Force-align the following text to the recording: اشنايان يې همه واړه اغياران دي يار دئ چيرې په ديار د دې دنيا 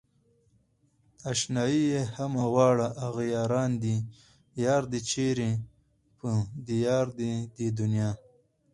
اشنايان 1.31 1.85
يې 1.91 2.01
همه 2.15 2.43
واړه 2.55 2.87
اغياران 3.07 3.71
دي 3.83 3.95
يار 4.65 4.83
دئ 4.91 5.01
چيرې 5.11 5.51
په 6.17 6.29
ديار 6.67 7.05
د 7.17 7.19
دې 7.57 7.67
دنيا 7.79 8.09